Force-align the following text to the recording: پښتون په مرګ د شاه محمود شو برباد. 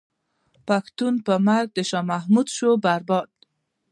پښتون 0.67 1.13
په 1.25 1.33
مرګ 1.47 1.67
د 1.73 1.79
شاه 1.89 2.07
محمود 2.11 2.47
شو 2.57 2.69
برباد. 2.85 3.29